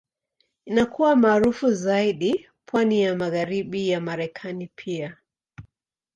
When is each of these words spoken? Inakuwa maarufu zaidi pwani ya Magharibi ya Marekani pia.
Inakuwa 0.65 1.15
maarufu 1.15 1.71
zaidi 1.71 2.47
pwani 2.65 3.01
ya 3.03 3.15
Magharibi 3.15 3.89
ya 3.89 4.01
Marekani 4.01 4.69
pia. 4.75 5.17